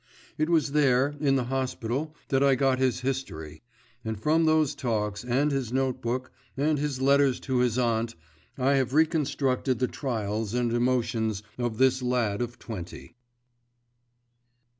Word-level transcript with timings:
It 0.35 0.49
was 0.49 0.71
there 0.71 1.15
in 1.19 1.35
the 1.35 1.43
hospital 1.43 2.15
that 2.29 2.41
I 2.41 2.55
got 2.55 2.79
his 2.79 3.01
history; 3.01 3.61
and 4.03 4.19
from 4.19 4.45
those 4.45 4.73
talks, 4.73 5.23
and 5.23 5.51
his 5.51 5.71
notebook, 5.71 6.31
and 6.57 6.79
his 6.79 6.99
letters 6.99 7.39
to 7.41 7.59
his 7.59 7.77
aunt, 7.77 8.15
I 8.57 8.73
have 8.77 8.95
reconstructed 8.95 9.77
the 9.77 9.87
trials 9.87 10.55
and 10.55 10.73
emotions 10.73 11.43
of 11.59 11.77
this 11.77 12.01
lad 12.01 12.41
of 12.41 12.57
twenty. 12.57 13.15